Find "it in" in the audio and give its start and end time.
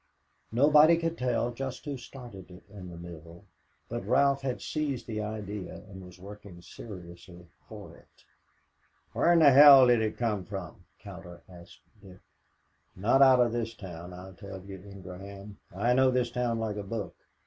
2.49-2.89